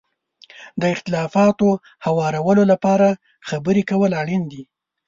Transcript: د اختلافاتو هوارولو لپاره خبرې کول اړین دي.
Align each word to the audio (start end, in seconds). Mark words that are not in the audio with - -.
د 0.81 0.83
اختلافاتو 0.93 1.69
هوارولو 2.05 2.63
لپاره 2.71 3.07
خبرې 3.49 3.83
کول 3.89 4.11
اړین 4.21 4.43
دي. 4.51 4.63